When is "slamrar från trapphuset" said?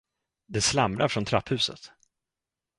0.61-1.91